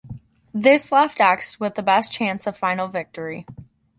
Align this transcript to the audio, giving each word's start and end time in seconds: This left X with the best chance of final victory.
This 0.51 0.91
left 0.91 1.21
X 1.21 1.59
with 1.59 1.75
the 1.75 1.83
best 1.83 2.11
chance 2.11 2.47
of 2.47 2.57
final 2.57 2.87
victory. 2.87 3.45